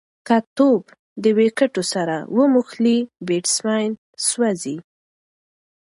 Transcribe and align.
که 0.27 0.37
توپ 0.57 0.83
د 1.23 1.25
وکټو 1.39 1.83
سره 1.93 2.15
وموښلي، 2.37 2.97
بېټسمېن 3.27 3.91
سوځي. 4.27 4.77